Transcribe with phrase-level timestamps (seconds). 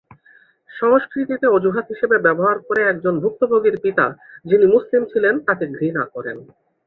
[0.71, 4.05] সংস্কৃতিকে অজুহাত হিসেবে ব্যবহার করে একজন ভুক্তভোগীর পিতা,
[4.45, 6.37] যিনি মুসলিম ছিলেন, তাকে ঘৃণা করেন।